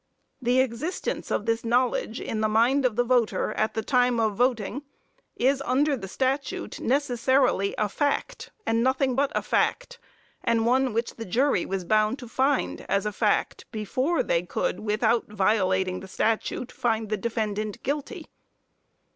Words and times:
The 0.41 0.61
existence 0.61 1.29
of 1.29 1.45
this 1.45 1.63
knowledge, 1.63 2.19
in 2.19 2.41
the 2.41 2.47
mind 2.47 2.85
of 2.85 2.95
the 2.95 3.03
voter, 3.03 3.51
at 3.53 3.75
the 3.75 3.83
time 3.83 4.19
of 4.19 4.33
voting, 4.33 4.81
is 5.35 5.61
under 5.63 5.95
the 5.95 6.07
statute, 6.07 6.79
necessarily 6.79 7.75
a 7.77 7.87
fact 7.87 8.49
and 8.65 8.81
nothing 8.81 9.13
but 9.13 9.31
a 9.35 9.43
fact, 9.43 9.99
and 10.43 10.65
one 10.65 10.93
which 10.93 11.17
the 11.17 11.23
jury 11.25 11.67
was 11.67 11.85
bound 11.85 12.17
to 12.17 12.27
find 12.27 12.83
as 12.89 13.05
a 13.05 13.11
fact, 13.13 13.65
before 13.71 14.23
they 14.23 14.41
could, 14.41 14.79
without 14.79 15.27
violating 15.31 15.99
the 15.99 16.07
statute, 16.07 16.71
find 16.71 17.09
the 17.11 17.15
defendant 17.17 17.83
guilty. 17.83 18.25